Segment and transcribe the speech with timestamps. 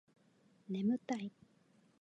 [0.67, 1.31] 眠たい